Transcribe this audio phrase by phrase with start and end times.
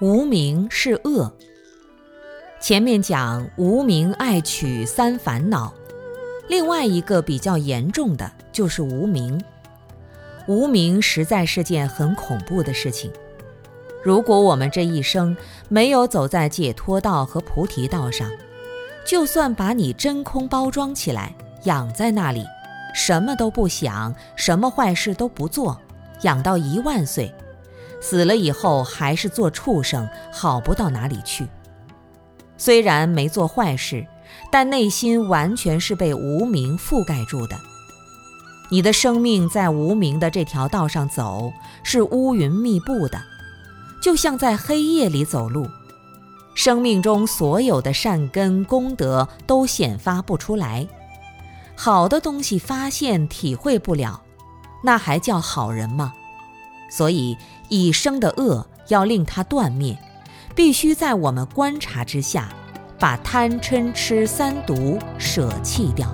[0.00, 1.32] 无名是恶。
[2.60, 5.74] 前面讲无名爱取三烦恼，
[6.46, 9.42] 另外一个比较严重的就是无名。
[10.46, 13.10] 无名实在是件很恐怖的事情。
[14.04, 15.36] 如果我们这一生
[15.68, 18.30] 没有走在解脱道和菩提道上，
[19.04, 21.34] 就算把你真空包装起来，
[21.64, 22.44] 养在那里，
[22.94, 25.76] 什么都不想，什么坏事都不做，
[26.22, 27.34] 养到一万岁。
[28.00, 31.46] 死了以后还是做畜生，好不到哪里去。
[32.56, 34.06] 虽然没做坏事，
[34.50, 37.56] 但内心完全是被无名覆盖住的。
[38.70, 43.18] 你的生命在无名的这条道上走，是乌云密布的，
[44.02, 45.66] 就像在黑夜里走路。
[46.54, 50.86] 生命中所有的善根功德都显发不出来，
[51.76, 54.20] 好的东西发现体会不了，
[54.82, 56.12] 那还叫好人吗？
[56.88, 57.36] 所以，
[57.68, 59.96] 一生的恶要令它断灭，
[60.54, 62.48] 必须在我们观察之下，
[62.98, 66.08] 把贪嗔痴三毒舍弃掉。